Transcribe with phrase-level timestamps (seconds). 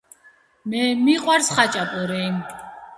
[0.71, 2.25] მე მიყვარს ხაჭაპური.